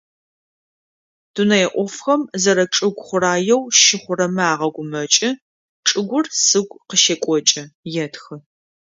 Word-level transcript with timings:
Дунэе 1.33 1.67
Ӏофхэм, 1.73 2.21
зэрэчӏыгу 2.41 3.03
хъураеу 3.05 3.61
щыхъурэмэ 3.79 4.43
агъэгумэкӏы: 4.51 5.29
«Чӏыгур 5.87 6.25
сыгу 6.45 6.81
къыщекӏокӏы»,- 6.89 7.71
етхы. 8.03 8.35